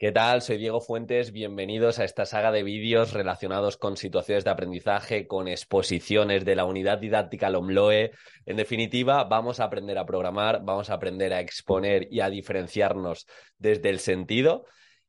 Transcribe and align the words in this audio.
¿Qué 0.00 0.12
tal? 0.12 0.42
Soy 0.42 0.58
Diego 0.58 0.80
Fuentes. 0.80 1.32
Bienvenidos 1.32 1.98
a 1.98 2.04
esta 2.04 2.24
saga 2.24 2.52
de 2.52 2.62
vídeos 2.62 3.14
relacionados 3.14 3.76
con 3.76 3.96
situaciones 3.96 4.44
de 4.44 4.50
aprendizaje, 4.50 5.26
con 5.26 5.48
exposiciones 5.48 6.44
de 6.44 6.54
la 6.54 6.66
unidad 6.66 6.98
didáctica 6.98 7.50
LOMLOE. 7.50 8.12
En 8.46 8.56
definitiva, 8.56 9.24
vamos 9.24 9.58
a 9.58 9.64
aprender 9.64 9.98
a 9.98 10.06
programar, 10.06 10.60
vamos 10.62 10.90
a 10.90 10.94
aprender 10.94 11.32
a 11.32 11.40
exponer 11.40 12.06
y 12.12 12.20
a 12.20 12.30
diferenciarnos 12.30 13.26
desde 13.58 13.88
el 13.88 13.98
sentido. 13.98 14.66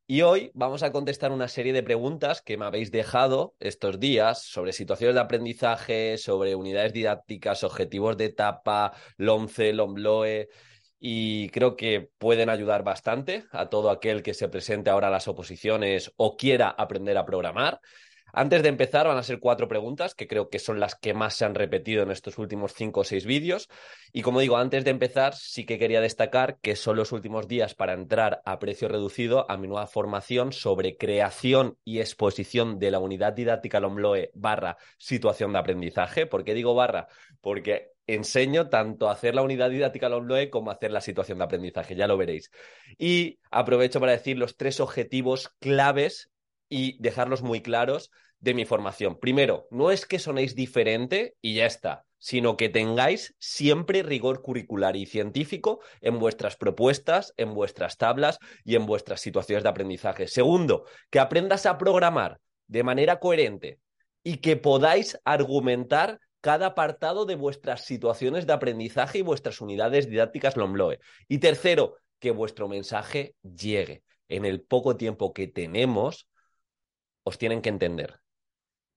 Y 0.07 0.23
hoy 0.23 0.50
vamos 0.55 0.82
a 0.82 0.92
contestar 0.92 1.32
una 1.32 1.50
serie 1.50 1.71
de 1.71 1.84
preguntas 1.84 2.42
que 2.42 2.58
me 2.58 2.66
habéis 2.66 2.90
dejado 2.90 3.54
estos 3.60 4.00
días 4.00 4.42
sobre 4.42 4.74
situaciones 4.74 5.14
de 5.14 5.21
aprendizaje, 5.21 6.18
sobre 6.18 6.56
unidades 6.56 6.94
didácticas, 6.94 7.64
objetivos 7.64 8.18
de 8.18 8.26
etapa, 8.26 8.94
LOMCE, 9.18 9.71
LOMLOE 9.71 10.50
y 11.00 11.50
creo 11.50 11.75
que 11.75 12.09
pueden 12.18 12.50
ayudar 12.50 12.84
bastante 12.84 13.45
a 13.52 13.70
todo 13.70 13.89
aquel 13.89 14.21
que 14.21 14.34
se 14.34 14.49
presente 14.49 14.89
ahora 14.89 15.07
a 15.07 15.12
las 15.12 15.27
oposiciones 15.27 16.12
o 16.17 16.35
quiera 16.35 16.70
aprender 16.70 17.17
a 17.17 17.26
programar. 17.26 17.80
Antes 18.31 18.62
de 18.62 18.70
empezar, 18.70 19.07
van 19.07 19.17
a 19.17 19.23
ser 19.23 19.40
cuatro 19.40 19.67
preguntas, 19.67 20.13
que 20.13 20.27
creo 20.27 20.49
que 20.49 20.59
son 20.59 20.80
las 20.80 20.95
que 20.95 21.13
más 21.13 21.34
se 21.35 21.45
han 21.45 21.55
repetido 21.55 22.04
en 22.04 22.12
estos 22.12 22.38
últimos 22.38 22.73
cinco 22.73 22.99
o 22.99 23.04
seis 23.04 23.26
vídeos. 23.26 23.70
Y 24.13 24.21
como 24.21 24.40
digo, 24.40 24.57
antes 24.57 24.85
de 24.85 24.91
empezar, 24.91 25.34
sí 25.34 25.66
que 25.66 25.80
quería 25.80 26.02
destacar 26.02 26.59
que 26.59 26.76
son 26.76 26.95
los 26.95 27.12
últimos 27.12 27.48
días 27.48 27.73
para 27.73 27.93
entrar 27.93 28.41
a 28.45 28.59
precio 28.59 28.88
reducido 28.88 29.49
a 29.49 29.57
mi 29.57 29.68
nueva 29.68 29.88
formación 29.88 30.52
sobre 30.52 30.98
creación 30.98 31.77
y 31.84 31.99
exposición 31.99 32.77
de 32.77 32.91
la 32.91 32.99
unidad 32.99 33.34
didáctica 33.34 33.79
LOMLOE 33.79 34.31
barra 34.35 34.77
situación 34.98 35.54
de 35.54 35.59
aprendizaje. 35.59 36.27
¿Por 36.27 36.43
qué 36.43 36.54
digo 36.54 36.76
barra? 36.76 37.07
Porque 37.41 37.93
enseño 38.13 38.70
tanto 38.70 39.09
a 39.09 39.13
hacer 39.13 39.36
la 39.36 39.41
unidad 39.41 39.70
didáctica 39.70 40.09
LOMLOE 40.09 40.49
como 40.49 40.72
a 40.72 40.73
hacer 40.73 40.91
la 40.91 41.02
situación 41.02 41.38
de 41.38 41.44
aprendizaje, 41.45 41.95
ya 41.95 42.08
lo 42.08 42.18
veréis. 42.18 42.52
Y 42.98 43.40
aprovecho 43.52 43.99
para 43.99 44.13
decir 44.13 44.38
los 44.38 44.58
tres 44.58 44.80
objetivos 44.80 45.49
claves 45.59 46.30
y 46.70 47.02
dejarlos 47.02 47.41
muy 47.41 47.62
claros 47.62 48.12
de 48.40 48.54
mi 48.54 48.65
formación. 48.65 49.20
Primero, 49.20 49.68
no 49.71 49.91
es 49.91 50.05
que 50.05 50.20
sonéis 50.20 50.55
diferente 50.55 51.35
y 51.41 51.55
ya 51.55 51.65
está, 51.65 52.05
sino 52.18 52.57
que 52.57 52.70
tengáis 52.70 53.35
siempre 53.40 54.04
rigor 54.04 54.41
curricular 54.41 54.96
y 54.96 55.05
científico 55.05 55.82
en 56.02 56.20
vuestras 56.20 56.55
propuestas, 56.55 57.34
en 57.37 57.54
vuestras 57.54 57.98
tablas 57.98 58.40
y 58.63 58.76
en 58.76 58.85
vuestras 58.85 59.21
situaciones 59.21 59.63
de 59.63 59.70
aprendizaje. 59.70 60.27
Segundo, 60.27 60.85
que 61.10 61.20
aprendas 61.20 61.65
a 61.65 61.77
programar 61.77 62.40
de 62.68 62.84
manera 62.84 63.20
coherente 63.20 63.80
y 64.24 64.38
que 64.38 64.57
podáis 64.57 65.19
argumentar 65.25 66.19
cada 66.41 66.68
apartado 66.68 67.25
de 67.25 67.35
vuestras 67.35 67.85
situaciones 67.85 68.47
de 68.47 68.53
aprendizaje 68.53 69.19
y 69.19 69.22
vuestras 69.22 69.62
unidades 69.62 70.09
didácticas 70.09 70.57
LOMLOE. 70.57 71.00
Y 71.28 71.40
tercero, 71.40 71.97
que 72.19 72.31
vuestro 72.31 72.68
mensaje 72.68 73.35
llegue. 73.41 74.03
En 74.28 74.46
el 74.46 74.62
poco 74.62 74.96
tiempo 74.96 75.34
que 75.34 75.47
tenemos, 75.47 76.28
os 77.23 77.38
tienen 77.38 77.62
que 77.62 77.69
entender. 77.69 78.19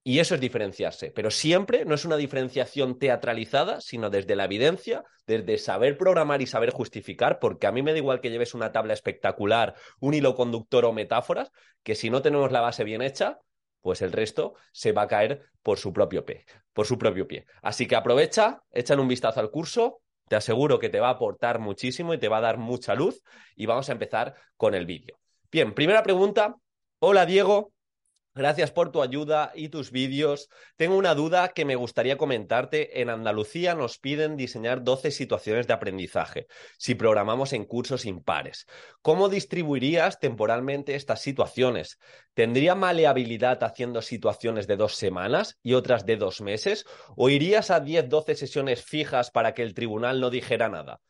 Y 0.04 0.18
eso 0.18 0.34
es 0.34 0.40
diferenciarse, 0.40 1.12
pero 1.12 1.30
siempre 1.30 1.84
no 1.84 1.94
es 1.94 2.04
una 2.04 2.16
diferenciación 2.16 2.98
teatralizada, 2.98 3.80
sino 3.80 4.10
desde 4.10 4.34
la 4.34 4.46
evidencia, 4.46 5.04
desde 5.28 5.58
saber 5.58 5.96
programar 5.96 6.42
y 6.42 6.46
saber 6.46 6.70
justificar, 6.70 7.38
porque 7.38 7.68
a 7.68 7.72
mí 7.72 7.82
me 7.82 7.92
da 7.92 7.98
igual 7.98 8.20
que 8.20 8.30
lleves 8.30 8.52
una 8.52 8.72
tabla 8.72 8.94
espectacular, 8.94 9.76
un 10.00 10.14
hilo 10.14 10.34
conductor 10.34 10.84
o 10.86 10.92
metáforas, 10.92 11.52
que 11.84 11.94
si 11.94 12.10
no 12.10 12.20
tenemos 12.20 12.50
la 12.50 12.60
base 12.60 12.82
bien 12.82 13.00
hecha, 13.00 13.38
pues 13.82 14.00
el 14.00 14.12
resto 14.12 14.54
se 14.72 14.92
va 14.92 15.02
a 15.02 15.08
caer 15.08 15.42
por 15.62 15.78
su 15.78 15.92
propio 15.92 16.24
pie, 16.24 16.46
por 16.72 16.86
su 16.86 16.96
propio 16.96 17.28
pie. 17.28 17.44
Así 17.60 17.86
que 17.86 17.96
aprovecha, 17.96 18.62
echan 18.70 19.00
un 19.00 19.08
vistazo 19.08 19.40
al 19.40 19.50
curso, 19.50 20.00
te 20.28 20.36
aseguro 20.36 20.78
que 20.78 20.88
te 20.88 21.00
va 21.00 21.08
a 21.08 21.12
aportar 21.12 21.58
muchísimo 21.58 22.14
y 22.14 22.18
te 22.18 22.28
va 22.28 22.38
a 22.38 22.42
dar 22.42 22.56
mucha 22.56 22.94
luz 22.94 23.22
y 23.54 23.66
vamos 23.66 23.88
a 23.88 23.92
empezar 23.92 24.34
con 24.56 24.74
el 24.74 24.86
vídeo. 24.86 25.18
Bien, 25.50 25.74
primera 25.74 26.02
pregunta. 26.02 26.56
Hola 27.00 27.26
Diego, 27.26 27.71
Gracias 28.34 28.70
por 28.70 28.90
tu 28.90 29.02
ayuda 29.02 29.52
y 29.54 29.68
tus 29.68 29.90
vídeos. 29.90 30.48
Tengo 30.76 30.96
una 30.96 31.14
duda 31.14 31.48
que 31.48 31.66
me 31.66 31.76
gustaría 31.76 32.16
comentarte. 32.16 33.02
En 33.02 33.10
Andalucía 33.10 33.74
nos 33.74 33.98
piden 33.98 34.38
diseñar 34.38 34.82
12 34.82 35.10
situaciones 35.10 35.66
de 35.66 35.74
aprendizaje 35.74 36.46
si 36.78 36.94
programamos 36.94 37.52
en 37.52 37.66
cursos 37.66 38.06
impares. 38.06 38.66
¿Cómo 39.02 39.28
distribuirías 39.28 40.18
temporalmente 40.18 40.94
estas 40.94 41.20
situaciones? 41.20 41.98
¿Tendría 42.32 42.74
maleabilidad 42.74 43.62
haciendo 43.64 44.00
situaciones 44.00 44.66
de 44.66 44.76
dos 44.76 44.94
semanas 44.94 45.58
y 45.62 45.74
otras 45.74 46.06
de 46.06 46.16
dos 46.16 46.40
meses? 46.40 46.86
¿O 47.14 47.28
irías 47.28 47.70
a 47.70 47.84
10-12 47.84 48.34
sesiones 48.34 48.82
fijas 48.82 49.30
para 49.30 49.52
que 49.52 49.62
el 49.62 49.74
tribunal 49.74 50.20
no 50.20 50.30
dijera 50.30 50.70
nada? 50.70 51.02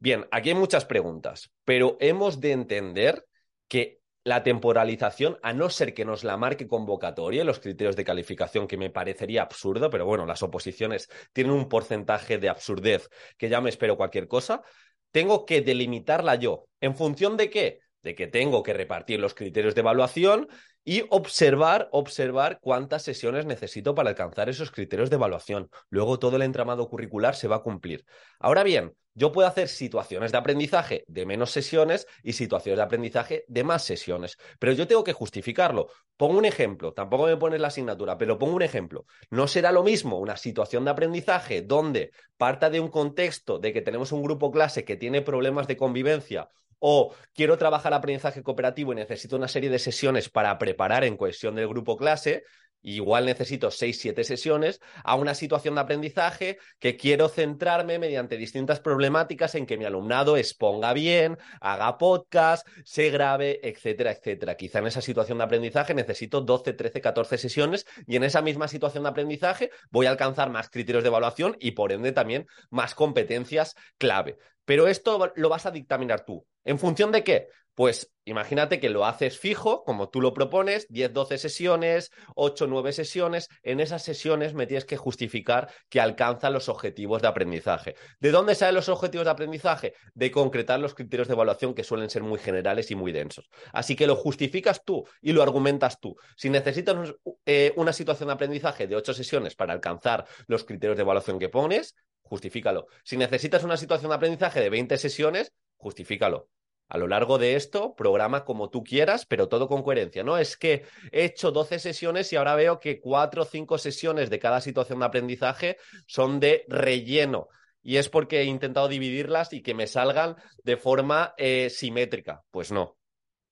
Bien, 0.00 0.26
aquí 0.32 0.48
hay 0.48 0.54
muchas 0.56 0.84
preguntas, 0.84 1.52
pero 1.64 1.96
hemos 2.00 2.40
de 2.40 2.50
entender 2.50 3.24
que 3.68 3.97
la 4.28 4.42
temporalización, 4.42 5.38
a 5.42 5.52
no 5.52 5.70
ser 5.70 5.94
que 5.94 6.04
nos 6.04 6.22
la 6.22 6.36
marque 6.36 6.68
convocatoria, 6.68 7.44
los 7.44 7.60
criterios 7.60 7.96
de 7.96 8.04
calificación, 8.04 8.68
que 8.68 8.76
me 8.76 8.90
parecería 8.90 9.42
absurdo, 9.42 9.90
pero 9.90 10.06
bueno, 10.06 10.26
las 10.26 10.42
oposiciones 10.42 11.08
tienen 11.32 11.52
un 11.52 11.68
porcentaje 11.68 12.38
de 12.38 12.48
absurdez 12.48 13.08
que 13.36 13.48
ya 13.48 13.60
me 13.60 13.70
espero 13.70 13.96
cualquier 13.96 14.28
cosa, 14.28 14.62
tengo 15.10 15.46
que 15.46 15.62
delimitarla 15.62 16.34
yo. 16.34 16.66
¿En 16.80 16.94
función 16.94 17.36
de 17.36 17.50
qué? 17.50 17.80
De 18.02 18.14
que 18.14 18.26
tengo 18.26 18.62
que 18.62 18.74
repartir 18.74 19.20
los 19.20 19.34
criterios 19.34 19.74
de 19.74 19.80
evaluación 19.80 20.48
y 20.84 21.04
observar, 21.10 21.88
observar 21.92 22.60
cuántas 22.60 23.02
sesiones 23.02 23.44
necesito 23.44 23.94
para 23.94 24.10
alcanzar 24.10 24.48
esos 24.48 24.70
criterios 24.70 25.10
de 25.10 25.16
evaluación. 25.16 25.68
Luego 25.90 26.18
todo 26.18 26.36
el 26.36 26.42
entramado 26.42 26.88
curricular 26.88 27.34
se 27.34 27.48
va 27.48 27.56
a 27.56 27.62
cumplir. 27.62 28.06
Ahora 28.38 28.62
bien, 28.62 28.94
yo 29.18 29.32
puedo 29.32 29.48
hacer 29.48 29.66
situaciones 29.66 30.30
de 30.30 30.38
aprendizaje 30.38 31.04
de 31.08 31.26
menos 31.26 31.50
sesiones 31.50 32.06
y 32.22 32.34
situaciones 32.34 32.76
de 32.76 32.84
aprendizaje 32.84 33.44
de 33.48 33.64
más 33.64 33.84
sesiones, 33.84 34.38
pero 34.60 34.72
yo 34.72 34.86
tengo 34.86 35.02
que 35.02 35.12
justificarlo. 35.12 35.88
Pongo 36.16 36.38
un 36.38 36.44
ejemplo, 36.44 36.92
tampoco 36.92 37.26
me 37.26 37.36
pones 37.36 37.60
la 37.60 37.66
asignatura, 37.66 38.16
pero 38.16 38.38
pongo 38.38 38.54
un 38.54 38.62
ejemplo. 38.62 39.06
No 39.28 39.48
será 39.48 39.72
lo 39.72 39.82
mismo 39.82 40.18
una 40.18 40.36
situación 40.36 40.84
de 40.84 40.92
aprendizaje 40.92 41.62
donde 41.62 42.12
parta 42.36 42.70
de 42.70 42.78
un 42.78 42.88
contexto 42.88 43.58
de 43.58 43.72
que 43.72 43.82
tenemos 43.82 44.12
un 44.12 44.22
grupo 44.22 44.52
clase 44.52 44.84
que 44.84 44.96
tiene 44.96 45.20
problemas 45.20 45.66
de 45.66 45.76
convivencia 45.76 46.48
o 46.78 47.14
quiero 47.34 47.58
trabajar 47.58 47.92
aprendizaje 47.94 48.42
cooperativo 48.42 48.92
y 48.92 48.96
necesito 48.96 49.36
una 49.36 49.48
serie 49.48 49.70
de 49.70 49.78
sesiones 49.78 50.28
para 50.28 50.58
preparar 50.58 51.04
en 51.04 51.16
cohesión 51.16 51.54
del 51.54 51.68
grupo 51.68 51.96
clase, 51.96 52.44
igual 52.82 53.26
necesito 53.26 53.70
seis, 53.70 54.00
siete 54.00 54.24
sesiones, 54.24 54.80
a 55.04 55.14
una 55.14 55.34
situación 55.34 55.74
de 55.74 55.80
aprendizaje 55.80 56.58
que 56.78 56.96
quiero 56.96 57.28
centrarme 57.28 57.98
mediante 57.98 58.36
distintas 58.36 58.80
problemáticas 58.80 59.54
en 59.54 59.66
que 59.66 59.76
mi 59.76 59.84
alumnado 59.84 60.36
exponga 60.36 60.92
bien, 60.92 61.38
haga 61.60 61.98
podcast, 61.98 62.66
se 62.84 63.10
grabe, 63.10 63.60
etcétera, 63.62 64.12
etcétera. 64.12 64.56
Quizá 64.56 64.78
en 64.78 64.86
esa 64.86 65.00
situación 65.00 65.38
de 65.38 65.44
aprendizaje 65.44 65.94
necesito 65.94 66.40
12, 66.40 66.72
13, 66.72 67.00
14 67.00 67.38
sesiones 67.38 67.86
y 68.06 68.16
en 68.16 68.24
esa 68.24 68.42
misma 68.42 68.68
situación 68.68 69.04
de 69.04 69.10
aprendizaje 69.10 69.70
voy 69.90 70.06
a 70.06 70.10
alcanzar 70.10 70.50
más 70.50 70.70
criterios 70.70 71.04
de 71.04 71.08
evaluación 71.08 71.56
y 71.60 71.72
por 71.72 71.92
ende 71.92 72.12
también 72.12 72.46
más 72.70 72.94
competencias 72.94 73.74
clave. 73.98 74.36
Pero 74.64 74.86
esto 74.86 75.32
lo 75.34 75.48
vas 75.48 75.66
a 75.66 75.70
dictaminar 75.70 76.24
tú. 76.24 76.46
¿En 76.64 76.78
función 76.78 77.10
de 77.10 77.24
qué? 77.24 77.48
Pues 77.78 78.12
imagínate 78.24 78.80
que 78.80 78.88
lo 78.88 79.06
haces 79.06 79.38
fijo, 79.38 79.84
como 79.84 80.08
tú 80.08 80.20
lo 80.20 80.34
propones, 80.34 80.88
10, 80.88 81.12
12 81.12 81.38
sesiones, 81.38 82.10
8, 82.34 82.66
9 82.66 82.90
sesiones. 82.90 83.48
En 83.62 83.78
esas 83.78 84.02
sesiones 84.02 84.52
me 84.52 84.66
tienes 84.66 84.84
que 84.84 84.96
justificar 84.96 85.70
que 85.88 86.00
alcanza 86.00 86.50
los 86.50 86.68
objetivos 86.68 87.22
de 87.22 87.28
aprendizaje. 87.28 87.94
¿De 88.18 88.32
dónde 88.32 88.56
salen 88.56 88.74
los 88.74 88.88
objetivos 88.88 89.26
de 89.26 89.30
aprendizaje? 89.30 89.94
De 90.12 90.32
concretar 90.32 90.80
los 90.80 90.92
criterios 90.92 91.28
de 91.28 91.34
evaluación 91.34 91.72
que 91.72 91.84
suelen 91.84 92.10
ser 92.10 92.24
muy 92.24 92.40
generales 92.40 92.90
y 92.90 92.96
muy 92.96 93.12
densos. 93.12 93.48
Así 93.72 93.94
que 93.94 94.08
lo 94.08 94.16
justificas 94.16 94.82
tú 94.84 95.06
y 95.22 95.32
lo 95.32 95.44
argumentas 95.44 96.00
tú. 96.00 96.16
Si 96.36 96.50
necesitas 96.50 97.14
eh, 97.46 97.72
una 97.76 97.92
situación 97.92 98.26
de 98.26 98.32
aprendizaje 98.32 98.88
de 98.88 98.96
8 98.96 99.14
sesiones 99.14 99.54
para 99.54 99.72
alcanzar 99.72 100.26
los 100.48 100.64
criterios 100.64 100.96
de 100.96 101.04
evaluación 101.04 101.38
que 101.38 101.48
pones, 101.48 101.94
justifícalo. 102.22 102.88
Si 103.04 103.16
necesitas 103.16 103.62
una 103.62 103.76
situación 103.76 104.08
de 104.08 104.16
aprendizaje 104.16 104.60
de 104.60 104.68
20 104.68 104.98
sesiones, 104.98 105.52
justifícalo. 105.76 106.48
A 106.88 106.96
lo 106.96 107.06
largo 107.06 107.36
de 107.36 107.54
esto, 107.54 107.94
programa 107.94 108.44
como 108.44 108.70
tú 108.70 108.82
quieras, 108.82 109.26
pero 109.26 109.48
todo 109.48 109.68
con 109.68 109.82
coherencia. 109.82 110.24
No 110.24 110.38
es 110.38 110.56
que 110.56 110.84
he 111.12 111.24
hecho 111.24 111.50
12 111.50 111.78
sesiones 111.78 112.32
y 112.32 112.36
ahora 112.36 112.54
veo 112.54 112.80
que 112.80 112.98
4 113.00 113.42
o 113.42 113.44
5 113.44 113.76
sesiones 113.78 114.30
de 114.30 114.38
cada 114.38 114.60
situación 114.60 115.00
de 115.00 115.04
aprendizaje 115.04 115.76
son 116.06 116.40
de 116.40 116.64
relleno. 116.68 117.48
Y 117.82 117.96
es 117.96 118.08
porque 118.08 118.40
he 118.40 118.44
intentado 118.44 118.88
dividirlas 118.88 119.52
y 119.52 119.62
que 119.62 119.74
me 119.74 119.86
salgan 119.86 120.36
de 120.64 120.76
forma 120.76 121.34
eh, 121.36 121.68
simétrica. 121.70 122.42
Pues 122.50 122.72
no. 122.72 122.96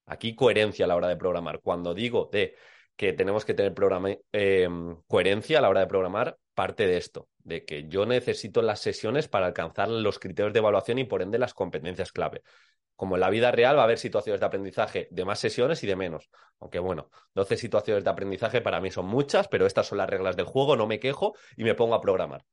Aquí 0.07 0.35
coherencia 0.35 0.87
a 0.87 0.89
la 0.89 0.97
hora 0.97 1.09
de 1.09 1.17
programar. 1.17 1.61
Cuando 1.61 1.93
digo 1.93 2.31
de 2.33 2.55
que 2.97 3.13
tenemos 3.13 3.45
que 3.45 3.55
tener 3.55 3.75
eh, 4.33 4.69
coherencia 5.07 5.59
a 5.59 5.61
la 5.61 5.69
hora 5.69 5.81
de 5.81 5.87
programar, 5.87 6.39
parte 6.55 6.87
de 6.87 6.97
esto, 6.97 7.29
de 7.39 7.65
que 7.65 7.87
yo 7.87 8.07
necesito 8.07 8.63
las 8.63 8.81
sesiones 8.81 9.29
para 9.29 9.47
alcanzar 9.47 9.89
los 9.89 10.19
criterios 10.19 10.55
de 10.55 10.61
evaluación 10.61 10.99
y 10.99 11.05
por 11.05 11.21
ende 11.21 11.39
las 11.39 11.53
competencias 11.53 12.13
clave. 12.13 12.43
Como 12.97 13.17
en 13.17 13.21
la 13.21 13.31
vida 13.31 13.51
real 13.53 13.77
va 13.77 13.83
a 13.83 13.85
haber 13.85 13.99
situaciones 13.99 14.41
de 14.41 14.47
aprendizaje 14.47 15.09
de 15.11 15.25
más 15.25 15.39
sesiones 15.39 15.83
y 15.85 15.87
de 15.87 15.97
menos. 15.97 16.31
Aunque 16.59 16.79
bueno, 16.79 17.11
12 17.35 17.57
situaciones 17.57 18.05
de 18.05 18.11
aprendizaje 18.11 18.61
para 18.61 18.81
mí 18.81 18.91
son 18.91 19.07
muchas, 19.07 19.49
pero 19.49 19.67
estas 19.67 19.87
son 19.87 19.99
las 19.99 20.09
reglas 20.09 20.37
del 20.37 20.47
juego, 20.47 20.77
no 20.77 20.87
me 20.87 20.99
quejo 20.99 21.35
y 21.57 21.65
me 21.65 21.75
pongo 21.75 21.95
a 21.95 22.01
programar. 22.01 22.45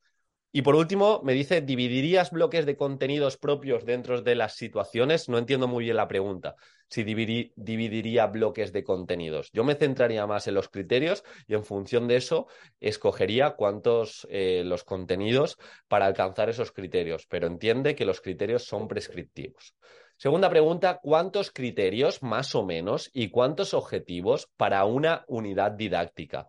Y 0.56 0.62
por 0.62 0.76
último, 0.76 1.20
me 1.24 1.34
dice, 1.34 1.62
¿dividirías 1.62 2.30
bloques 2.30 2.68
de 2.68 2.78
contenidos 2.78 3.38
propios 3.38 3.86
dentro 3.86 4.22
de 4.22 4.36
las 4.36 4.54
situaciones? 4.54 5.28
No 5.28 5.40
entiendo 5.40 5.68
muy 5.68 5.86
bien 5.86 5.98
la 5.98 6.08
pregunta. 6.08 6.56
Si 6.88 7.04
dividiría 7.04 8.28
bloques 8.28 8.72
de 8.72 8.84
contenidos. 8.84 9.50
Yo 9.52 9.64
me 9.64 9.74
centraría 9.74 10.28
más 10.28 10.48
en 10.48 10.54
los 10.54 10.70
criterios 10.70 11.24
y 11.48 11.56
en 11.56 11.66
función 11.66 12.08
de 12.08 12.18
eso 12.18 12.46
escogería 12.80 13.56
cuántos 13.56 14.28
eh, 14.30 14.62
los 14.64 14.84
contenidos 14.84 15.58
para 15.88 16.06
alcanzar 16.06 16.52
esos 16.52 16.72
criterios. 16.72 17.26
Pero 17.26 17.48
entiende 17.48 17.96
que 17.96 18.06
los 18.06 18.22
criterios 18.22 18.64
son 18.64 18.88
prescriptivos. 18.88 19.74
Segunda 20.24 20.50
pregunta, 20.50 21.02
¿cuántos 21.04 21.52
criterios 21.52 22.24
más 22.24 22.56
o 22.56 22.64
menos 22.64 23.12
y 23.14 23.28
cuántos 23.28 23.74
objetivos 23.74 24.48
para 24.56 24.86
una 24.86 25.26
unidad 25.28 25.74
didáctica? 25.74 26.48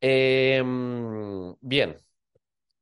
Em, 0.00 1.54
bien, 1.60 1.98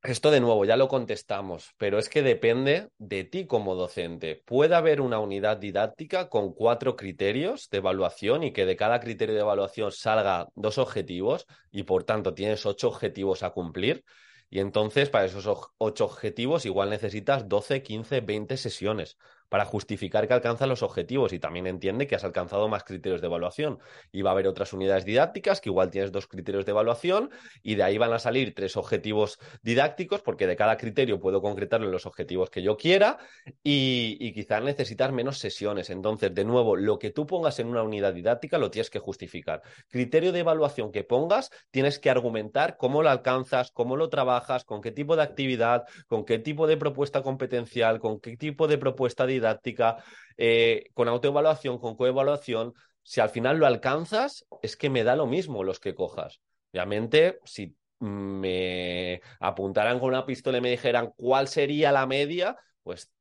esto 0.04 0.30
de 0.30 0.38
nuevo, 0.38 0.64
ya 0.64 0.76
lo 0.76 0.86
contestamos, 0.86 1.74
pero 1.78 1.98
es 1.98 2.08
que 2.08 2.22
depende 2.22 2.90
de 2.98 3.24
ti 3.24 3.44
como 3.44 3.74
docente. 3.74 4.40
Puede 4.46 4.76
haber 4.76 5.00
una 5.00 5.18
unidad 5.18 5.56
didáctica 5.56 6.28
con 6.28 6.54
cuatro 6.54 6.94
criterios 6.94 7.68
de 7.68 7.78
evaluación 7.78 8.44
y 8.44 8.52
que 8.52 8.66
de 8.66 8.76
cada 8.76 9.00
criterio 9.00 9.34
de 9.34 9.40
evaluación 9.40 9.90
salga 9.90 10.46
dos 10.54 10.78
objetivos 10.78 11.44
y 11.72 11.82
por 11.82 12.04
tanto 12.04 12.34
tienes 12.34 12.66
ocho 12.66 12.86
objetivos 12.86 13.42
a 13.42 13.50
cumplir. 13.50 14.04
Y 14.48 14.60
entonces 14.60 15.10
para 15.10 15.24
esos 15.24 15.48
ocho 15.78 16.04
objetivos 16.04 16.66
igual 16.66 16.90
necesitas 16.90 17.48
12, 17.48 17.82
15, 17.82 18.20
20 18.20 18.56
sesiones 18.56 19.16
para 19.52 19.66
justificar 19.66 20.26
que 20.26 20.32
alcanzas 20.32 20.66
los 20.66 20.82
objetivos 20.82 21.34
y 21.34 21.38
también 21.38 21.66
entiende 21.66 22.06
que 22.06 22.14
has 22.14 22.24
alcanzado 22.24 22.68
más 22.68 22.84
criterios 22.84 23.20
de 23.20 23.26
evaluación. 23.26 23.80
Y 24.10 24.22
va 24.22 24.30
a 24.30 24.32
haber 24.32 24.46
otras 24.46 24.72
unidades 24.72 25.04
didácticas 25.04 25.60
que 25.60 25.68
igual 25.68 25.90
tienes 25.90 26.10
dos 26.10 26.26
criterios 26.26 26.64
de 26.64 26.70
evaluación 26.70 27.28
y 27.62 27.74
de 27.74 27.82
ahí 27.82 27.98
van 27.98 28.14
a 28.14 28.18
salir 28.18 28.54
tres 28.54 28.78
objetivos 28.78 29.38
didácticos 29.60 30.22
porque 30.22 30.46
de 30.46 30.56
cada 30.56 30.78
criterio 30.78 31.20
puedo 31.20 31.42
concretarlo 31.42 31.84
en 31.84 31.92
los 31.92 32.06
objetivos 32.06 32.48
que 32.48 32.62
yo 32.62 32.78
quiera 32.78 33.18
y, 33.62 34.32
quizás 34.32 34.62
necesitas 34.62 35.12
menos 35.12 35.36
sesiones. 35.36 35.90
Entonces, 35.90 36.34
de 36.34 36.46
nuevo, 36.46 36.74
lo 36.74 36.98
que 36.98 37.10
tú 37.10 37.26
pongas 37.26 37.58
en 37.58 37.66
una 37.66 37.82
unidad 37.82 38.14
didáctica 38.14 38.56
lo 38.56 38.70
tienes 38.70 38.88
que 38.88 39.00
justificar. 39.00 39.60
Criterio 39.90 40.32
de 40.32 40.40
evaluación 40.40 40.92
que 40.92 41.04
pongas, 41.04 41.50
tienes 41.70 41.98
que 41.98 42.08
argumentar 42.08 42.78
cómo 42.78 43.02
lo 43.02 43.10
alcanzas, 43.10 43.70
cómo 43.70 43.96
lo 43.98 44.08
trabajas, 44.08 44.64
con 44.64 44.80
qué 44.80 44.92
tipo 44.92 45.14
de 45.14 45.24
actividad, 45.24 45.84
con 46.06 46.24
qué 46.24 46.38
tipo 46.38 46.66
de 46.66 46.78
propuesta 46.78 47.20
competencial, 47.20 48.00
con 48.00 48.18
qué 48.18 48.38
tipo 48.38 48.66
de 48.66 48.78
propuesta 48.78 49.26
didáctica 49.26 49.41
didáctica, 49.42 50.02
eh, 50.36 50.90
con 50.94 51.08
autoevaluación, 51.08 51.78
con 51.78 51.96
coevaluación, 51.96 52.72
si 53.02 53.20
al 53.20 53.30
final 53.30 53.58
lo 53.58 53.66
alcanzas, 53.66 54.46
es 54.62 54.76
que 54.76 54.90
me 54.90 55.04
da 55.04 55.16
lo 55.16 55.26
mismo 55.26 55.64
los 55.64 55.80
que 55.80 55.94
cojas. 55.94 56.40
Obviamente, 56.72 57.38
si 57.44 57.76
me 57.98 59.20
apuntaran 59.40 59.98
con 59.98 60.08
una 60.08 60.26
pistola 60.26 60.58
y 60.58 60.60
me 60.60 60.70
dijeran 60.70 61.12
cuál 61.16 61.48
sería 61.48 61.92
la 61.92 62.06
media, 62.06 62.56
pues 62.82 63.12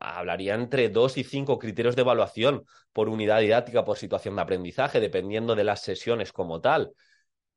hablaría 0.00 0.54
entre 0.54 0.88
dos 0.88 1.16
y 1.16 1.24
cinco 1.24 1.58
criterios 1.58 1.96
de 1.96 2.02
evaluación 2.02 2.64
por 2.92 3.08
unidad 3.08 3.40
didáctica, 3.40 3.84
por 3.84 3.96
situación 3.96 4.36
de 4.36 4.42
aprendizaje, 4.42 5.00
dependiendo 5.00 5.54
de 5.54 5.64
las 5.64 5.82
sesiones 5.82 6.32
como 6.32 6.60
tal. 6.60 6.92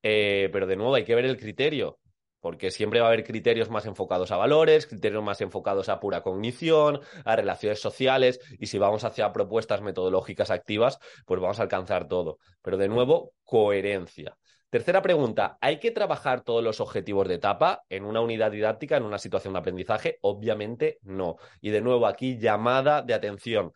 Eh, 0.04 0.50
pero 0.52 0.68
de 0.68 0.76
nuevo 0.76 0.96
hay 0.96 1.04
que 1.04 1.16
ver 1.16 1.26
el 1.26 1.38
criterio 1.38 2.00
porque 2.42 2.72
siempre 2.72 3.00
va 3.00 3.06
a 3.06 3.10
haber 3.10 3.24
criterios 3.24 3.70
más 3.70 3.86
enfocados 3.86 4.32
a 4.32 4.38
valores, 4.38 4.88
criterios 4.88 5.24
más 5.24 5.40
enfocados 5.40 5.88
a 5.88 6.00
pura 6.00 6.22
cognición, 6.22 7.00
a 7.24 7.36
relaciones 7.36 7.80
sociales, 7.80 8.42
y 8.60 8.66
si 8.68 8.78
vamos 8.78 9.04
hacia 9.04 9.32
propuestas 9.32 9.82
metodológicas 9.82 10.52
activas, 10.52 11.00
pues 11.26 11.40
vamos 11.40 11.60
a 11.60 11.64
alcanzar 11.64 12.08
todo. 12.08 12.40
Pero 12.62 12.78
de 12.78 12.90
nuevo, 12.90 13.34
coherencia. 13.46 14.38
Tercera 14.70 15.02
pregunta, 15.02 15.58
¿hay 15.60 15.80
que 15.80 15.92
trabajar 15.92 16.42
todos 16.42 16.64
los 16.64 16.80
objetivos 16.80 17.28
de 17.28 17.36
etapa 17.36 17.84
en 17.90 18.06
una 18.06 18.22
unidad 18.22 18.52
didáctica, 18.52 18.96
en 18.96 19.04
una 19.04 19.20
situación 19.20 19.54
de 19.54 19.60
aprendizaje? 19.60 20.18
Obviamente 20.22 20.98
no. 21.02 21.36
Y 21.60 21.72
de 21.72 21.82
nuevo 21.82 22.08
aquí, 22.08 22.38
llamada 22.40 23.02
de 23.02 23.14
atención. 23.14 23.74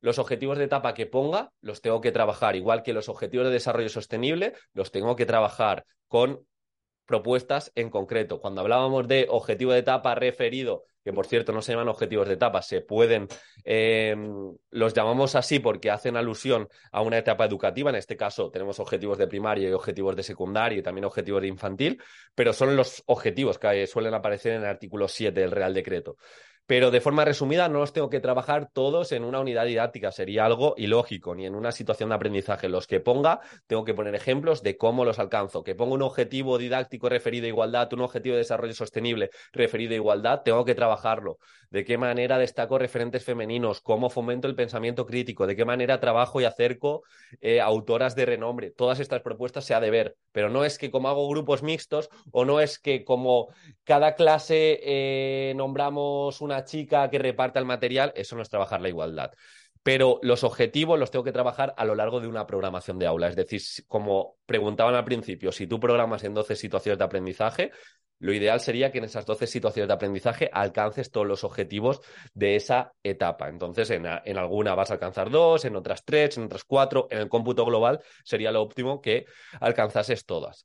Los 0.00 0.20
objetivos 0.20 0.56
de 0.56 0.64
etapa 0.64 0.94
que 0.94 1.06
ponga 1.06 1.50
los 1.60 1.80
tengo 1.80 2.00
que 2.00 2.12
trabajar, 2.12 2.54
igual 2.54 2.84
que 2.84 2.92
los 2.92 3.08
objetivos 3.08 3.46
de 3.46 3.52
desarrollo 3.52 3.88
sostenible, 3.88 4.52
los 4.74 4.92
tengo 4.92 5.16
que 5.16 5.26
trabajar 5.26 5.84
con 6.06 6.46
propuestas 7.08 7.72
en 7.74 7.88
concreto. 7.88 8.38
Cuando 8.38 8.60
hablábamos 8.60 9.08
de 9.08 9.26
objetivo 9.30 9.72
de 9.72 9.78
etapa 9.78 10.14
referido, 10.14 10.84
que 11.02 11.14
por 11.14 11.26
cierto 11.26 11.52
no 11.52 11.62
se 11.62 11.72
llaman 11.72 11.88
objetivos 11.88 12.28
de 12.28 12.34
etapa, 12.34 12.60
se 12.60 12.82
pueden, 12.82 13.28
em, 13.64 14.54
los 14.70 14.92
llamamos 14.92 15.34
así 15.34 15.58
porque 15.58 15.90
hacen 15.90 16.18
alusión 16.18 16.68
a 16.92 17.00
una 17.00 17.16
etapa 17.16 17.46
educativa. 17.46 17.88
En 17.88 17.96
este 17.96 18.18
caso 18.18 18.50
tenemos 18.50 18.78
objetivos 18.78 19.16
de 19.16 19.26
primaria 19.26 19.70
y 19.70 19.72
objetivos 19.72 20.16
de 20.16 20.22
secundaria 20.22 20.80
y 20.80 20.82
también 20.82 21.06
objetivos 21.06 21.40
de 21.40 21.48
infantil, 21.48 22.02
pero 22.34 22.52
son 22.52 22.76
los 22.76 23.02
objetivos 23.06 23.58
que 23.58 23.86
suelen 23.86 24.12
aparecer 24.12 24.52
en 24.52 24.60
el 24.60 24.68
artículo 24.68 25.08
7 25.08 25.40
del 25.40 25.50
Real 25.50 25.72
Decreto. 25.72 26.18
Pero 26.68 26.90
de 26.90 27.00
forma 27.00 27.24
resumida, 27.24 27.66
no 27.70 27.78
los 27.78 27.94
tengo 27.94 28.10
que 28.10 28.20
trabajar 28.20 28.68
todos 28.70 29.12
en 29.12 29.24
una 29.24 29.40
unidad 29.40 29.64
didáctica, 29.64 30.12
sería 30.12 30.44
algo 30.44 30.74
ilógico, 30.76 31.34
ni 31.34 31.46
en 31.46 31.54
una 31.54 31.72
situación 31.72 32.10
de 32.10 32.16
aprendizaje. 32.16 32.68
Los 32.68 32.86
que 32.86 33.00
ponga, 33.00 33.40
tengo 33.66 33.86
que 33.86 33.94
poner 33.94 34.14
ejemplos 34.14 34.62
de 34.62 34.76
cómo 34.76 35.06
los 35.06 35.18
alcanzo. 35.18 35.64
Que 35.64 35.74
ponga 35.74 35.94
un 35.94 36.02
objetivo 36.02 36.58
didáctico 36.58 37.08
referido 37.08 37.46
a 37.46 37.48
igualdad, 37.48 37.90
un 37.94 38.02
objetivo 38.02 38.34
de 38.34 38.40
desarrollo 38.40 38.74
sostenible 38.74 39.30
referido 39.50 39.92
a 39.92 39.96
igualdad, 39.96 40.42
tengo 40.42 40.66
que 40.66 40.74
trabajarlo. 40.74 41.38
De 41.70 41.86
qué 41.86 41.96
manera 41.96 42.36
destaco 42.36 42.78
referentes 42.78 43.24
femeninos, 43.24 43.80
cómo 43.80 44.10
fomento 44.10 44.46
el 44.46 44.54
pensamiento 44.54 45.06
crítico, 45.06 45.46
de 45.46 45.56
qué 45.56 45.64
manera 45.64 46.00
trabajo 46.00 46.38
y 46.38 46.44
acerco 46.44 47.02
eh, 47.40 47.62
autoras 47.62 48.14
de 48.14 48.26
renombre. 48.26 48.72
Todas 48.72 49.00
estas 49.00 49.22
propuestas 49.22 49.64
se 49.64 49.72
ha 49.72 49.80
de 49.80 49.90
ver, 49.90 50.16
pero 50.32 50.50
no 50.50 50.66
es 50.66 50.76
que 50.76 50.90
como 50.90 51.08
hago 51.08 51.26
grupos 51.30 51.62
mixtos 51.62 52.10
o 52.30 52.44
no 52.44 52.60
es 52.60 52.78
que 52.78 53.04
como 53.04 53.48
cada 53.84 54.14
clase 54.14 54.80
eh, 54.82 55.54
nombramos 55.56 56.42
una 56.42 56.57
chica 56.64 57.08
que 57.10 57.18
reparta 57.18 57.58
el 57.58 57.64
material, 57.64 58.12
eso 58.16 58.36
no 58.36 58.42
es 58.42 58.48
trabajar 58.48 58.80
la 58.80 58.88
igualdad. 58.88 59.32
Pero 59.82 60.18
los 60.22 60.44
objetivos 60.44 60.98
los 60.98 61.10
tengo 61.10 61.24
que 61.24 61.32
trabajar 61.32 61.74
a 61.76 61.84
lo 61.84 61.94
largo 61.94 62.20
de 62.20 62.28
una 62.28 62.46
programación 62.46 62.98
de 62.98 63.06
aula. 63.06 63.28
Es 63.28 63.36
decir, 63.36 63.62
como 63.86 64.36
preguntaban 64.44 64.94
al 64.94 65.04
principio, 65.04 65.52
si 65.52 65.66
tú 65.66 65.80
programas 65.80 66.24
en 66.24 66.34
12 66.34 66.56
situaciones 66.56 66.98
de 66.98 67.04
aprendizaje, 67.04 67.70
lo 68.20 68.32
ideal 68.32 68.60
sería 68.60 68.90
que 68.90 68.98
en 68.98 69.04
esas 69.04 69.24
12 69.26 69.46
situaciones 69.46 69.88
de 69.88 69.94
aprendizaje 69.94 70.50
alcances 70.52 71.10
todos 71.10 71.26
los 71.26 71.44
objetivos 71.44 72.00
de 72.34 72.56
esa 72.56 72.92
etapa. 73.02 73.48
Entonces, 73.48 73.90
en, 73.90 74.06
en, 74.06 74.38
alguna 74.38 74.74
vas 74.74 74.90
a 74.90 74.94
alcanzar 74.94 75.30
dos, 75.30 75.64
en 75.64 75.76
otras 75.76 76.04
tres, 76.04 76.36
en 76.36 76.44
otras 76.44 76.64
cuatro. 76.64 77.06
En 77.10 77.18
el 77.18 77.28
cómputo 77.28 77.64
global 77.64 78.00
sería 78.24 78.50
lo 78.50 78.62
óptimo 78.62 79.00
que 79.00 79.26
alcanzases 79.60 80.26
todas. 80.26 80.64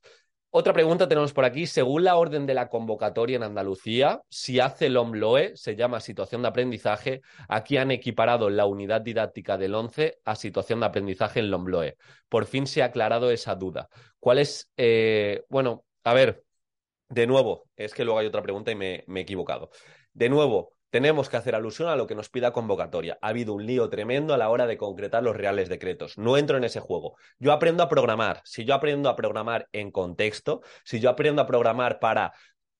Otra 0.56 0.72
pregunta 0.72 1.08
tenemos 1.08 1.32
por 1.32 1.44
aquí. 1.44 1.66
Según 1.66 2.04
la 2.04 2.14
orden 2.14 2.46
de 2.46 2.54
la 2.54 2.68
convocatoria 2.68 3.34
en 3.34 3.42
Andalucía, 3.42 4.22
si 4.28 4.60
hace 4.60 4.86
el 4.86 4.96
OMLOE, 4.96 5.56
se 5.56 5.74
llama 5.74 5.98
situación 5.98 6.42
de 6.42 6.48
aprendizaje, 6.48 7.22
aquí 7.48 7.76
han 7.76 7.90
equiparado 7.90 8.48
la 8.50 8.64
unidad 8.64 9.00
didáctica 9.00 9.58
del 9.58 9.74
11 9.74 10.20
a 10.24 10.36
situación 10.36 10.78
de 10.78 10.86
aprendizaje 10.86 11.40
en 11.40 11.50
LOMLOE. 11.50 11.96
Por 12.28 12.46
fin 12.46 12.68
se 12.68 12.82
ha 12.82 12.84
aclarado 12.84 13.32
esa 13.32 13.56
duda. 13.56 13.88
¿Cuál 14.20 14.38
es? 14.38 14.70
Eh, 14.76 15.42
bueno, 15.48 15.84
a 16.04 16.14
ver, 16.14 16.44
de 17.08 17.26
nuevo, 17.26 17.68
es 17.74 17.92
que 17.92 18.04
luego 18.04 18.20
hay 18.20 18.26
otra 18.26 18.42
pregunta 18.42 18.70
y 18.70 18.76
me, 18.76 19.02
me 19.08 19.18
he 19.18 19.22
equivocado. 19.24 19.70
De 20.12 20.28
nuevo, 20.28 20.73
tenemos 20.94 21.28
que 21.28 21.36
hacer 21.36 21.56
alusión 21.56 21.88
a 21.88 21.96
lo 21.96 22.06
que 22.06 22.14
nos 22.14 22.28
pida 22.28 22.52
convocatoria. 22.52 23.18
Ha 23.20 23.30
habido 23.30 23.52
un 23.52 23.66
lío 23.66 23.90
tremendo 23.90 24.32
a 24.32 24.38
la 24.38 24.48
hora 24.48 24.68
de 24.68 24.76
concretar 24.76 25.24
los 25.24 25.34
reales 25.34 25.68
decretos. 25.68 26.16
No 26.18 26.36
entro 26.36 26.56
en 26.56 26.62
ese 26.62 26.78
juego. 26.78 27.16
Yo 27.40 27.50
aprendo 27.50 27.82
a 27.82 27.88
programar. 27.88 28.42
Si 28.44 28.64
yo 28.64 28.74
aprendo 28.74 29.08
a 29.08 29.16
programar 29.16 29.68
en 29.72 29.90
contexto, 29.90 30.60
si 30.84 31.00
yo 31.00 31.10
aprendo 31.10 31.42
a 31.42 31.48
programar 31.48 31.98
para 31.98 32.32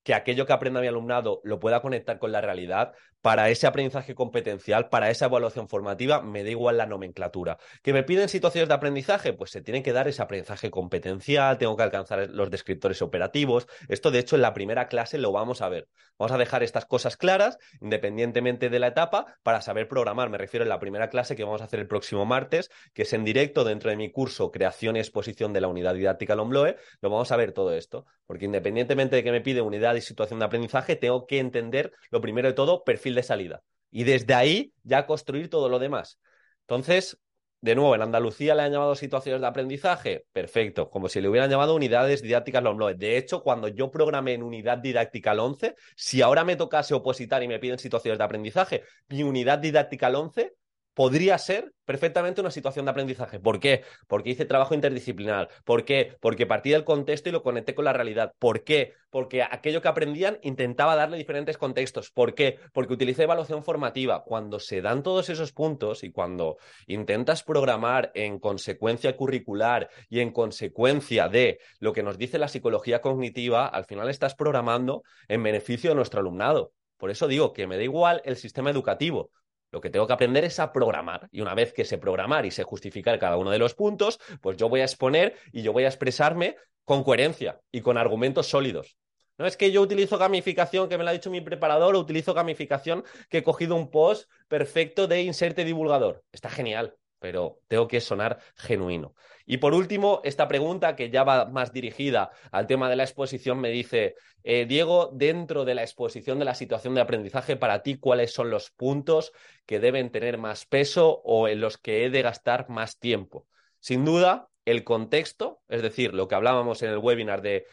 que 0.05 0.13
aquello 0.13 0.45
que 0.45 0.53
aprenda 0.53 0.81
mi 0.81 0.87
alumnado 0.87 1.41
lo 1.43 1.59
pueda 1.59 1.81
conectar 1.81 2.19
con 2.19 2.31
la 2.31 2.39
realidad, 2.39 2.93
para 3.25 3.49
ese 3.49 3.65
aprendizaje 3.65 4.13
competencial, 4.13 4.87
para 4.89 5.09
esa 5.09 5.25
evaluación 5.25 5.67
formativa, 5.67 6.21
me 6.21 6.43
da 6.43 6.51
igual 6.51 6.77
la 6.77 6.85
nomenclatura. 6.85 7.57
¿Que 7.81 7.91
me 7.91 8.03
piden 8.03 8.29
situaciones 8.29 8.67
de 8.67 8.75
aprendizaje? 8.75 9.33
Pues 9.33 9.49
se 9.49 9.61
tiene 9.61 9.81
que 9.81 9.93
dar 9.93 10.07
ese 10.07 10.21
aprendizaje 10.21 10.69
competencial, 10.69 11.57
tengo 11.57 11.75
que 11.75 11.81
alcanzar 11.81 12.29
los 12.29 12.51
descriptores 12.51 13.01
operativos. 13.01 13.65
Esto, 13.89 14.11
de 14.11 14.19
hecho, 14.19 14.35
en 14.35 14.43
la 14.43 14.53
primera 14.53 14.87
clase 14.89 15.17
lo 15.17 15.31
vamos 15.31 15.63
a 15.63 15.69
ver. 15.69 15.87
Vamos 16.19 16.33
a 16.33 16.37
dejar 16.37 16.61
estas 16.61 16.85
cosas 16.85 17.17
claras, 17.17 17.57
independientemente 17.81 18.69
de 18.69 18.77
la 18.77 18.87
etapa, 18.87 19.25
para 19.41 19.59
saber 19.61 19.87
programar. 19.87 20.29
Me 20.29 20.37
refiero 20.37 20.61
en 20.61 20.69
la 20.69 20.79
primera 20.79 21.09
clase 21.09 21.35
que 21.35 21.43
vamos 21.43 21.61
a 21.61 21.65
hacer 21.65 21.79
el 21.79 21.87
próximo 21.87 22.27
martes, 22.27 22.69
que 22.93 23.01
es 23.01 23.13
en 23.13 23.23
directo 23.23 23.63
dentro 23.63 23.89
de 23.89 23.97
mi 23.97 24.11
curso 24.11 24.51
Creación 24.51 24.97
y 24.97 24.99
Exposición 24.99 25.51
de 25.51 25.61
la 25.61 25.67
Unidad 25.67 25.95
Didáctica 25.95 26.35
Lombloe, 26.35 26.77
lo 27.01 27.09
vamos 27.09 27.31
a 27.31 27.37
ver 27.37 27.53
todo 27.53 27.73
esto. 27.73 28.05
Porque 28.27 28.45
independientemente 28.45 29.15
de 29.15 29.23
que 29.23 29.31
me 29.31 29.41
pide 29.41 29.61
unidad 29.61 29.94
y 29.97 30.01
situación 30.01 30.39
de 30.39 30.45
aprendizaje, 30.45 30.95
tengo 30.95 31.25
que 31.25 31.39
entender, 31.39 31.91
lo 32.11 32.21
primero 32.21 32.47
de 32.47 32.53
todo, 32.53 32.83
perfil 32.83 33.15
de 33.15 33.23
salida. 33.23 33.61
Y 33.91 34.03
desde 34.03 34.33
ahí 34.33 34.73
ya 34.83 35.05
construir 35.05 35.49
todo 35.49 35.69
lo 35.69 35.79
demás. 35.79 36.19
Entonces, 36.61 37.19
de 37.61 37.73
nuevo, 37.73 37.95
en 37.95 38.01
Andalucía 38.03 38.53
le 38.53 38.61
han 38.61 38.71
llamado 38.71 38.95
situaciones 38.95 39.41
de 39.41 39.47
aprendizaje. 39.47 40.25
Perfecto, 40.31 40.89
como 40.89 41.09
si 41.09 41.19
le 41.19 41.29
hubieran 41.29 41.49
llamado 41.49 41.75
unidades 41.75 42.21
didácticas 42.21 42.61
LOMLOE. 42.61 42.93
De 42.93 43.17
hecho, 43.17 43.41
cuando 43.41 43.67
yo 43.67 43.89
programé 43.89 44.33
en 44.33 44.43
unidad 44.43 44.77
didáctica 44.77 45.31
al 45.31 45.39
11, 45.39 45.75
si 45.95 46.21
ahora 46.21 46.43
me 46.43 46.55
tocase 46.55 46.93
opositar 46.93 47.41
y 47.41 47.47
me 47.47 47.57
piden 47.57 47.79
situaciones 47.79 48.19
de 48.19 48.23
aprendizaje, 48.23 48.83
mi 49.07 49.23
unidad 49.23 49.57
didáctica 49.57 50.07
al 50.07 50.15
11 50.15 50.53
podría 50.95 51.37
ser 51.37 51.73
perfectamente 51.85 52.41
una 52.41 52.49
situación 52.49 52.85
de 52.85 52.91
aprendizaje. 52.91 53.39
¿Por 53.39 53.59
qué? 53.59 53.83
Porque 54.07 54.31
hice 54.31 54.45
trabajo 54.45 54.73
interdisciplinar. 54.73 55.49
¿Por 55.63 55.85
qué? 55.85 56.17
Porque 56.19 56.47
partí 56.47 56.71
del 56.71 56.83
contexto 56.83 57.29
y 57.29 57.31
lo 57.31 57.43
conecté 57.43 57.75
con 57.75 57.85
la 57.85 57.93
realidad. 57.93 58.33
¿Por 58.39 58.63
qué? 58.63 58.93
Porque 59.11 59.43
aquello 59.43 59.81
que 59.81 59.89
aprendían 59.89 60.39
intentaba 60.41 60.95
darle 60.95 61.17
diferentes 61.17 61.57
contextos. 61.57 62.09
¿Por 62.11 62.33
qué? 62.33 62.57
Porque 62.73 62.93
utilicé 62.93 63.23
evaluación 63.23 63.63
formativa. 63.63 64.23
Cuando 64.23 64.59
se 64.59 64.81
dan 64.81 65.03
todos 65.03 65.29
esos 65.29 65.51
puntos 65.51 66.03
y 66.03 66.11
cuando 66.11 66.57
intentas 66.87 67.43
programar 67.43 68.11
en 68.15 68.39
consecuencia 68.39 69.15
curricular 69.15 69.89
y 70.09 70.21
en 70.21 70.31
consecuencia 70.31 71.27
de 71.27 71.59
lo 71.79 71.93
que 71.93 72.03
nos 72.03 72.17
dice 72.17 72.39
la 72.39 72.47
psicología 72.47 73.01
cognitiva, 73.01 73.67
al 73.67 73.85
final 73.85 74.09
estás 74.09 74.33
programando 74.33 75.03
en 75.27 75.43
beneficio 75.43 75.91
de 75.91 75.95
nuestro 75.97 76.21
alumnado. 76.21 76.71
Por 76.97 77.11
eso 77.11 77.27
digo 77.27 77.51
que 77.51 77.67
me 77.67 77.75
da 77.75 77.83
igual 77.83 78.21
el 78.23 78.37
sistema 78.37 78.69
educativo. 78.69 79.29
Lo 79.75 79.81
que 79.81 79.89
tengo 79.89 80.07
que 80.07 80.13
aprender 80.13 80.45
es 80.45 80.57
a 80.61 80.71
programar. 80.71 81.27
Y 81.33 81.41
una 81.41 81.53
vez 81.53 81.73
que 81.73 81.83
sé 81.83 81.97
programar 81.97 82.45
y 82.45 82.51
sé 82.51 82.63
justificar 82.63 83.19
cada 83.19 83.35
uno 83.35 83.51
de 83.51 83.59
los 83.59 83.73
puntos, 83.73 84.21
pues 84.39 84.55
yo 84.55 84.69
voy 84.69 84.79
a 84.79 84.85
exponer 84.85 85.35
y 85.51 85.63
yo 85.63 85.73
voy 85.73 85.83
a 85.83 85.89
expresarme 85.89 86.55
con 86.85 87.03
coherencia 87.03 87.59
y 87.73 87.81
con 87.81 87.97
argumentos 87.97 88.47
sólidos. 88.47 88.95
No 89.37 89.45
es 89.45 89.57
que 89.57 89.73
yo 89.73 89.81
utilizo 89.81 90.17
gamificación, 90.17 90.87
que 90.87 90.97
me 90.97 91.03
lo 91.03 91.09
ha 91.09 91.13
dicho 91.13 91.29
mi 91.29 91.41
preparador, 91.41 91.97
o 91.97 91.99
utilizo 91.99 92.33
gamificación 92.33 93.03
que 93.27 93.39
he 93.39 93.43
cogido 93.43 93.75
un 93.75 93.91
post 93.91 94.31
perfecto 94.47 95.07
de 95.07 95.23
inserte 95.23 95.65
divulgador. 95.65 96.23
Está 96.31 96.49
genial 96.49 96.95
pero 97.19 97.59
tengo 97.67 97.87
que 97.87 98.01
sonar 98.01 98.39
genuino. 98.55 99.15
Y 99.45 99.57
por 99.57 99.73
último, 99.73 100.21
esta 100.23 100.47
pregunta 100.47 100.95
que 100.95 101.09
ya 101.09 101.23
va 101.23 101.45
más 101.45 101.71
dirigida 101.71 102.31
al 102.51 102.67
tema 102.67 102.89
de 102.89 102.95
la 102.95 103.03
exposición 103.03 103.59
me 103.59 103.69
dice, 103.69 104.15
eh, 104.43 104.65
Diego, 104.65 105.11
dentro 105.13 105.65
de 105.65 105.75
la 105.75 105.83
exposición 105.83 106.39
de 106.39 106.45
la 106.45 106.55
situación 106.55 106.95
de 106.95 107.01
aprendizaje, 107.01 107.55
para 107.55 107.83
ti, 107.83 107.97
¿cuáles 107.97 108.33
son 108.33 108.49
los 108.49 108.71
puntos 108.71 109.31
que 109.65 109.79
deben 109.79 110.11
tener 110.11 110.37
más 110.37 110.65
peso 110.65 111.21
o 111.23 111.47
en 111.47 111.61
los 111.61 111.77
que 111.77 112.05
he 112.05 112.09
de 112.09 112.21
gastar 112.21 112.69
más 112.69 112.99
tiempo? 112.99 113.47
Sin 113.79 114.03
duda, 114.05 114.49
el 114.65 114.83
contexto, 114.83 115.61
es 115.67 115.81
decir, 115.81 116.13
lo 116.13 116.27
que 116.27 116.35
hablábamos 116.35 116.81
en 116.81 116.89
el 116.89 116.97
webinar 116.97 117.41
de... 117.41 117.65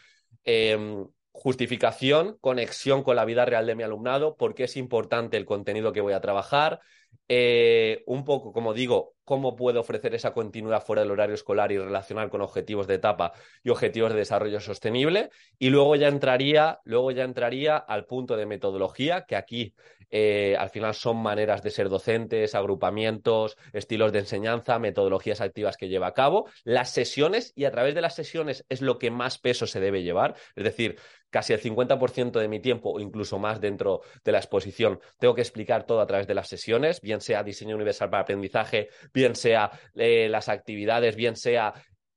Em, 0.43 1.07
justificación, 1.33 2.37
conexión 2.41 3.03
con 3.03 3.15
la 3.15 3.25
vida 3.25 3.43
real 3.43 3.65
de 3.65 3.75
mi 3.75 3.81
alumnado, 3.81 4.37
por 4.37 4.53
qué 4.53 4.65
es 4.65 4.77
importante 4.77 5.35
el 5.35 5.45
contenido 5.45 5.91
que 5.91 5.99
voy 5.99 6.13
a 6.13 6.21
trabajar, 6.21 6.79
eh, 7.27 8.03
un 8.05 8.25
poco, 8.25 8.51
como 8.51 8.73
digo, 8.73 9.15
cómo 9.23 9.55
puedo 9.55 9.79
ofrecer 9.79 10.13
esa 10.13 10.33
continuidad 10.33 10.83
fuera 10.83 11.01
del 11.01 11.11
horario 11.11 11.35
escolar 11.35 11.71
y 11.71 11.77
relacionar 11.77 12.29
con 12.29 12.41
objetivos 12.41 12.87
de 12.87 12.95
etapa 12.95 13.33
y 13.63 13.69
objetivos 13.69 14.11
de 14.11 14.19
desarrollo 14.19 14.59
sostenible. 14.59 15.29
Y 15.57 15.69
luego 15.69 15.95
ya 15.95 16.07
entraría, 16.07 16.79
luego 16.83 17.11
ya 17.11 17.23
entraría 17.23 17.77
al 17.77 18.05
punto 18.05 18.35
de 18.35 18.45
metodología, 18.45 19.25
que 19.25 19.35
aquí 19.35 19.73
eh, 20.09 20.55
al 20.59 20.69
final 20.69 20.93
son 20.93 21.17
maneras 21.17 21.63
de 21.63 21.71
ser 21.71 21.89
docentes, 21.89 22.53
agrupamientos, 22.53 23.57
estilos 23.71 24.11
de 24.11 24.19
enseñanza, 24.19 24.77
metodologías 24.77 25.41
activas 25.41 25.77
que 25.77 25.87
lleva 25.87 26.07
a 26.07 26.13
cabo, 26.13 26.47
las 26.63 26.91
sesiones, 26.91 27.53
y 27.55 27.65
a 27.65 27.71
través 27.71 27.95
de 27.95 28.01
las 28.01 28.13
sesiones 28.13 28.65
es 28.69 28.81
lo 28.81 28.99
que 28.99 29.09
más 29.09 29.39
peso 29.39 29.65
se 29.65 29.79
debe 29.79 30.03
llevar. 30.03 30.35
Es 30.55 30.65
decir, 30.65 30.99
casi 31.33 31.51
el 31.51 31.59
50% 31.59 32.39
de 32.39 32.47
mi 32.47 32.59
tiempo 32.59 32.91
o 32.91 32.99
incluso 32.99 33.39
más 33.39 33.59
dentro 33.59 34.01
de 34.23 34.31
la 34.31 34.37
exposición 34.37 34.99
tengo 35.17 35.33
que 35.33 35.41
explicar 35.41 35.87
todo 35.87 35.99
a 35.99 36.05
través 36.05 36.27
de 36.27 36.35
las 36.35 36.47
sesiones, 36.47 37.01
bien 37.01 37.21
sea 37.21 37.43
diseño 37.43 37.75
universal 37.75 38.11
para 38.11 38.21
aprendizaje, 38.21 38.89
bien 39.11 39.35
sea 39.35 39.71
eh, 39.95 40.27
las 40.29 40.47
actividades, 40.47 41.15
bien 41.15 41.35
sea 41.35 41.73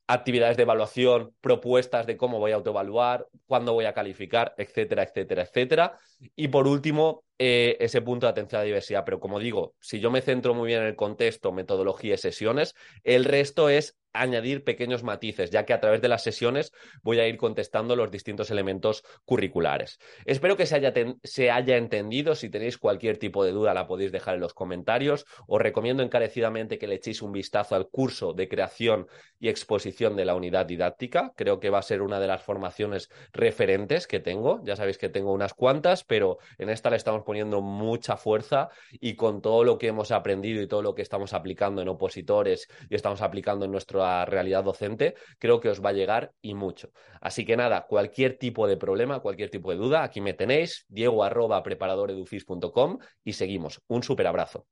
actividades 0.07 0.59
de 0.59 0.65
evaluación, 0.65 1.35
propuestas 1.41 2.07
de 2.07 2.17
cómo 2.17 2.39
voy 2.39 2.53
a 2.53 2.57
autoevaluar, 2.57 3.27
cuándo 3.47 3.73
voy 3.73 3.87
a 3.87 3.95
calificar, 3.95 4.55
etcétera, 4.59 5.03
etcétera, 5.03 5.43
etcétera. 5.43 5.99
Y 6.37 6.49
por 6.49 6.69
último, 6.69 7.25
eh, 7.39 7.77
ese 7.81 8.03
punto 8.03 8.27
de 8.27 8.31
atención 8.31 8.61
a 8.61 8.63
la 8.63 8.67
diversidad. 8.67 9.05
Pero 9.05 9.19
como 9.19 9.41
digo, 9.41 9.75
si 9.81 9.99
yo 9.99 10.11
me 10.11 10.23
centro 10.23 10.55
muy 10.55 10.69
bien 10.69 10.83
en 10.83 10.89
el 10.89 10.97
contexto, 10.97 11.53
metodología 11.53 12.15
y 12.15 12.19
sesiones, 12.19 12.75
el 13.03 13.25
resto 13.25 13.69
es 13.69 13.97
añadir 14.21 14.65
pequeños 14.65 15.03
matices, 15.03 15.51
ya 15.51 15.65
que 15.65 15.73
a 15.73 15.81
través 15.81 16.01
de 16.01 16.09
las 16.09 16.23
sesiones 16.23 16.73
voy 17.03 17.21
a 17.21 17.29
ir 17.29 17.37
contestando 17.37 17.97
los 17.97 18.11
distintos 18.11 18.51
elementos 18.51 19.05
curriculares. 19.25 19.99
Espero 20.25 20.57
que 20.57 20.67
se 20.67 20.77
haya, 20.77 20.93
se 21.23 21.51
haya, 21.51 21.77
entendido. 21.77 22.35
Si 22.35 22.51
tenéis 22.51 22.79
cualquier 22.79 23.19
tipo 23.19 23.45
de 23.45 23.53
duda, 23.53 23.75
la 23.75 23.87
podéis 23.87 24.13
dejar 24.13 24.35
en 24.35 24.41
los 24.41 24.55
comentarios. 24.55 25.27
Os 25.47 25.61
recomiendo 25.61 26.03
encarecidamente 26.03 26.79
que 26.79 26.87
le 26.87 26.97
echéis 26.97 27.23
un 27.23 27.33
vistazo 27.33 27.75
al 27.75 27.89
curso 27.89 28.33
de 28.33 28.49
creación 28.49 29.07
y 29.39 29.49
exposición 29.49 30.17
de 30.17 30.25
la 30.25 30.35
unidad 30.35 30.67
didáctica. 30.67 31.33
Creo 31.37 31.61
que 31.61 31.71
va 31.71 31.79
a 31.79 31.83
ser 31.83 32.03
una 32.03 32.21
de 32.21 32.27
las 32.27 32.43
formaciones 32.43 33.11
referentes 33.33 34.07
que 34.07 34.21
tengo. 34.21 34.61
Ya 34.65 34.77
sabéis 34.77 34.99
que 34.99 35.09
tengo 35.09 35.33
unas 35.33 35.55
cuantas, 35.55 36.05
pero 36.05 36.39
en 36.59 36.71
esta 36.71 36.91
le 36.91 36.97
estamos 36.97 37.23
poniendo 37.23 37.61
mucha 37.61 38.17
fuerza 38.17 38.69
y 38.93 39.17
con 39.17 39.43
todo 39.43 39.65
lo 39.65 39.79
que 39.79 39.89
hemos 39.89 40.11
aprendido 40.11 40.63
y 40.63 40.67
todo 40.67 40.83
lo 40.83 40.95
que 40.95 41.03
estamos 41.03 41.33
aplicando 41.33 41.83
en 41.83 41.89
opositores 41.89 42.69
y 42.89 42.95
estamos 42.95 43.23
aplicando 43.23 43.65
en 43.65 43.73
nuestro 43.73 44.05
realidad 44.25 44.65
docente, 44.65 45.15
creo 45.39 45.61
que 45.61 45.69
os 45.69 45.85
va 45.85 45.91
a 45.91 45.93
llegar 45.93 46.33
y 46.41 46.55
mucho. 46.55 46.91
Así 47.21 47.45
que 47.45 47.57
nada, 47.57 47.87
cualquier 47.87 48.39
tipo 48.39 48.67
de 48.67 48.77
problema, 48.77 49.21
cualquier 49.21 49.51
tipo 49.51 49.71
de 49.71 49.77
duda, 49.77 50.03
aquí 50.03 50.21
me 50.21 50.35
tenéis, 50.35 50.85
diego 50.89 51.25
arroba 51.25 51.63
preparadoredufis.com 51.63 52.99
y 53.25 53.33
seguimos. 53.33 53.81
Un 53.89 54.03
súper 54.03 54.27
abrazo. 54.27 54.67